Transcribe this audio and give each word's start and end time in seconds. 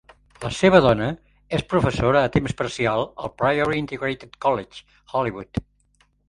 La 0.43 0.49
seva 0.59 0.77
dona 0.85 1.09
és 1.57 1.65
professora 1.73 2.23
a 2.29 2.31
temps 2.37 2.55
parcial 2.61 3.05
al 3.27 3.31
Priory 3.43 3.79
Integrated 3.83 4.41
College, 4.47 4.83
Holywood. 5.13 5.63